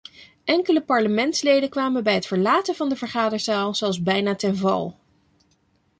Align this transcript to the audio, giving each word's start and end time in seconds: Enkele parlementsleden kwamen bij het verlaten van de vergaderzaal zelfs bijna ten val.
Enkele 0.43 0.81
parlementsleden 0.83 1.69
kwamen 1.69 2.03
bij 2.03 2.13
het 2.13 2.25
verlaten 2.25 2.75
van 2.75 2.89
de 2.89 2.95
vergaderzaal 2.95 3.73
zelfs 3.75 4.03
bijna 4.03 4.35
ten 4.35 4.57
val. 4.57 4.99